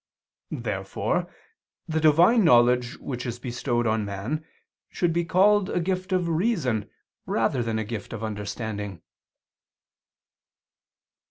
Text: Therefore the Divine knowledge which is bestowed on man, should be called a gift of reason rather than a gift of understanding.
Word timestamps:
Therefore 0.49 1.31
the 1.87 1.99
Divine 1.99 2.43
knowledge 2.43 2.97
which 2.97 3.23
is 3.27 3.37
bestowed 3.37 3.85
on 3.85 4.03
man, 4.03 4.43
should 4.89 5.13
be 5.13 5.23
called 5.23 5.69
a 5.69 5.79
gift 5.79 6.11
of 6.11 6.27
reason 6.27 6.89
rather 7.27 7.61
than 7.61 7.77
a 7.77 7.83
gift 7.85 8.11
of 8.11 8.23
understanding. 8.23 9.03